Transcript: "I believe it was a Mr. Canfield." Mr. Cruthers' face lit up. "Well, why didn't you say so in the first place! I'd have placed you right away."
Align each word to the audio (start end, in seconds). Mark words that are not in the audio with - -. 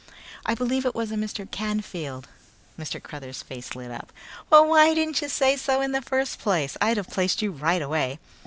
"I 0.47 0.55
believe 0.55 0.83
it 0.87 0.95
was 0.95 1.11
a 1.11 1.15
Mr. 1.15 1.45
Canfield." 1.51 2.27
Mr. 2.75 2.99
Cruthers' 2.99 3.43
face 3.43 3.75
lit 3.75 3.91
up. 3.91 4.11
"Well, 4.49 4.65
why 4.67 4.95
didn't 4.95 5.21
you 5.21 5.29
say 5.29 5.55
so 5.55 5.79
in 5.79 5.91
the 5.91 6.01
first 6.01 6.39
place! 6.39 6.75
I'd 6.81 6.97
have 6.97 7.07
placed 7.07 7.43
you 7.43 7.51
right 7.51 7.83
away." 7.83 8.17